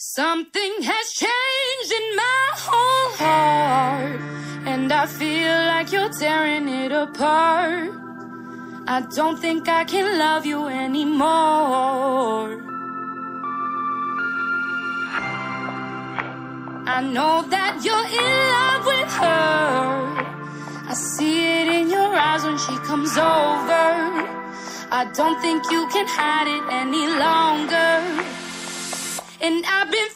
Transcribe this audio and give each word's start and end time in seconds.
Something 0.00 0.74
has 0.82 1.10
changed 1.10 1.92
in 1.92 2.14
my 2.14 2.50
whole 2.54 3.10
heart, 3.18 4.20
and 4.64 4.92
I 4.92 5.06
feel 5.06 5.50
like 5.72 5.90
you're 5.90 6.08
tearing 6.08 6.68
it 6.68 6.92
apart. 6.92 7.90
I 8.86 9.04
don't 9.16 9.40
think 9.40 9.68
I 9.68 9.82
can 9.82 10.16
love 10.16 10.46
you 10.46 10.68
anymore. 10.68 12.62
I 16.86 17.02
know 17.02 17.42
that 17.50 17.82
you're 17.82 18.08
in 18.22 18.34
love 18.54 18.86
with 18.86 19.12
her. 19.18 20.90
I 20.90 20.94
see 20.94 21.42
it 21.58 21.66
in 21.66 21.90
your 21.90 22.14
eyes 22.14 22.44
when 22.44 22.56
she 22.56 22.76
comes 22.86 23.18
over. 23.18 23.88
I 24.92 25.10
don't 25.12 25.40
think 25.42 25.68
you 25.72 25.88
can 25.88 26.06
hide 26.06 26.46
it 26.46 26.62
any. 26.72 27.07
And 29.40 29.64
I've 29.66 29.90
been 29.90 30.08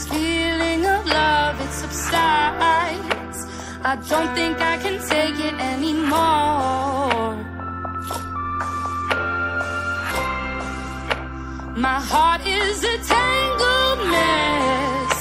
this 0.00 0.08
feeling 0.08 0.86
of 0.86 1.06
love 1.06 1.60
it 1.60 1.72
subsides. 1.72 3.46
I 3.82 3.96
don't 4.08 4.34
think 4.34 4.60
I 4.60 4.76
can 4.78 4.96
take 5.08 5.38
it 5.48 5.54
anymore. 5.72 7.36
My 11.76 12.00
heart 12.12 12.46
is 12.46 12.84
a 12.84 12.96
tangled 13.12 14.00
mess, 14.14 15.14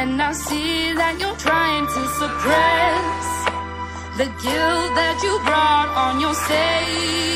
and 0.00 0.20
I 0.20 0.32
see 0.32 0.92
that 0.94 1.18
you're 1.20 1.36
trying 1.36 1.86
to 1.86 2.02
suppress 2.20 3.26
the 4.18 4.28
guilt 4.44 4.90
that 5.00 5.16
you 5.22 5.32
brought 5.44 5.90
on 6.04 6.20
yourself. 6.20 7.35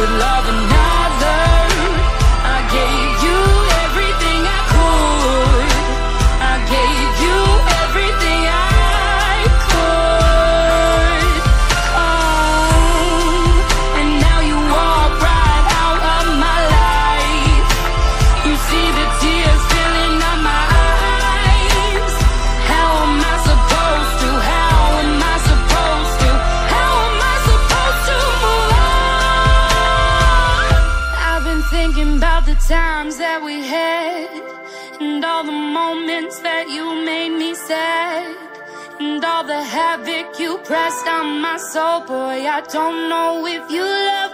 Could 0.00 0.08
love 0.18 0.48
another. 0.48 0.89
Times 32.68 33.16
that 33.18 33.42
we 33.42 33.66
had, 33.66 34.28
and 35.00 35.24
all 35.24 35.44
the 35.44 35.52
moments 35.52 36.40
that 36.40 36.68
you 36.68 36.84
made 37.04 37.30
me 37.30 37.54
sad, 37.54 38.36
and 39.00 39.24
all 39.24 39.44
the 39.44 39.62
havoc 39.62 40.38
you 40.38 40.58
pressed 40.58 41.06
on 41.06 41.40
my 41.40 41.56
soul. 41.56 42.00
Boy, 42.00 42.46
I 42.46 42.60
don't 42.72 43.08
know 43.08 43.46
if 43.46 43.70
you 43.70 43.84
love 43.84 44.29